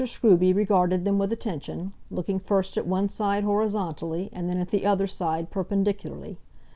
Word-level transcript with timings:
Scruby 0.03 0.51
regarded 0.51 1.05
them 1.05 1.19
with 1.19 1.31
attention, 1.31 1.93
looking 2.09 2.39
first 2.39 2.75
at 2.75 2.87
one 2.87 3.07
side 3.07 3.43
horizontally, 3.43 4.31
and 4.33 4.49
then 4.49 4.57
at 4.57 4.71
the 4.71 4.83
other 4.83 5.05
side 5.05 5.51
perpendicularly. 5.51 6.39